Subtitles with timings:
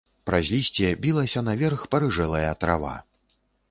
[0.29, 3.01] Праз лісце білася наверх парыжэлая трава.